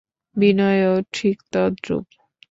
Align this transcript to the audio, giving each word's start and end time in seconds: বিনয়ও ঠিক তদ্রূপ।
বিনয়ও 0.37 0.95
ঠিক 1.13 1.37
তদ্রূপ। 1.51 2.05